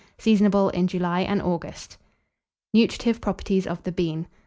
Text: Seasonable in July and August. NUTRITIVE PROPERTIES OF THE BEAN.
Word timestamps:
Seasonable 0.17 0.69
in 0.71 0.87
July 0.87 1.19
and 1.21 1.43
August. 1.43 1.97
NUTRITIVE 2.73 3.21
PROPERTIES 3.21 3.67
OF 3.67 3.83
THE 3.83 3.91
BEAN. 3.91 4.25